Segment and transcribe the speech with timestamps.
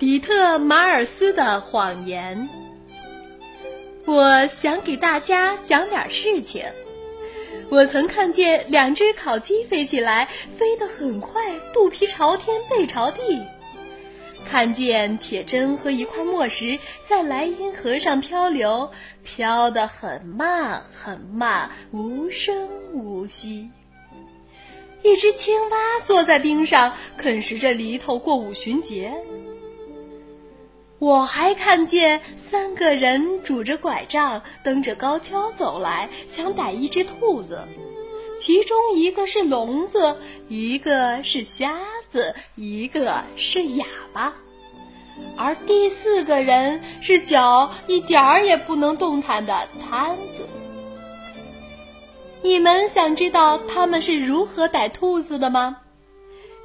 [0.00, 2.48] 底特马尔斯的谎言。
[4.06, 6.64] 我想给大家讲点事情。
[7.68, 10.26] 我曾看见两只烤鸡飞起来，
[10.56, 13.46] 飞得很快，肚皮朝天，背朝地。
[14.46, 18.90] 看见铁针和一块墨石在莱茵河上漂流，
[19.22, 23.68] 飘得很慢很慢，无声无息。
[25.02, 25.76] 一只青蛙
[26.06, 29.12] 坐在冰上，啃食着梨头过五旬节。
[31.00, 37.66] 我还看见三个人拄着拐杖，蹬着高跷走来，想逮一只兔子。
[38.38, 40.18] 其中一个是聋子，
[40.48, 41.78] 一个是瞎
[42.10, 44.34] 子，一个是哑巴，
[45.38, 50.46] 而第四个人是脚一点儿也不能动弹的瘫子。
[52.42, 55.78] 你们想知道他们是如何逮兔子的吗？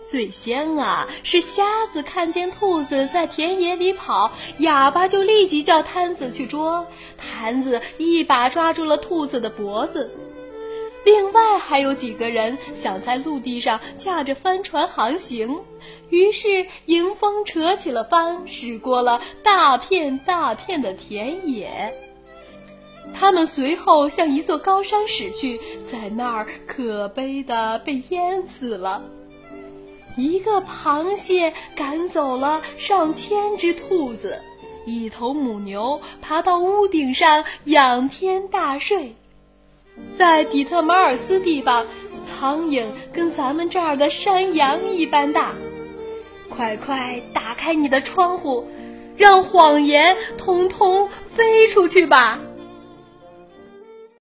[0.09, 6.85] 最先啊，是瞎子看见兔子在田野里跑，哑巴就立即叫摊子去捉，
[7.17, 10.12] 瘫子一把抓住了兔子的脖子。
[11.03, 15.62] 另外还有几个人想在陆地上驾着帆船航行，
[16.09, 21.93] 于是迎风扯起了帆，驶过了大片大片的田野。
[23.13, 25.59] 他们随后向一座高山驶去，
[25.91, 29.03] 在那儿可悲的被淹死了。
[30.16, 34.41] 一个螃蟹赶走了上千只兔子，
[34.85, 39.16] 一头母牛爬到屋顶上仰天大睡。
[40.16, 41.86] 在底特马尔斯地方，
[42.26, 45.54] 苍蝇跟咱们这儿的山羊一般大。
[46.49, 48.68] 快快打开你的窗户，
[49.18, 52.40] 让谎言通通飞出去吧！